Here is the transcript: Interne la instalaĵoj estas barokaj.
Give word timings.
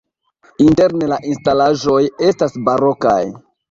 Interne 0.65 1.11
la 1.13 1.21
instalaĵoj 1.33 2.01
estas 2.33 2.61
barokaj. 2.71 3.19